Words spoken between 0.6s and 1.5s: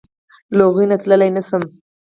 هغوی نه تللی